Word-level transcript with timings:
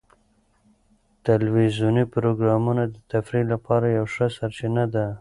ټلویزیوني 1.25 2.03
پروګرامونه 2.13 2.83
د 2.87 2.95
تفریح 3.11 3.43
لپاره 3.53 3.85
یوه 3.97 4.09
ښه 4.13 4.27
سرچینه 4.37 4.83
ده. 4.93 5.05